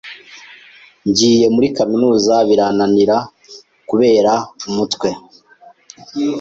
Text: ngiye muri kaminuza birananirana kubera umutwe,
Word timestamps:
ngiye 1.09 1.45
muri 1.55 1.67
kaminuza 1.77 2.35
birananirana 2.47 3.17
kubera 3.89 4.33
umutwe, 4.67 5.09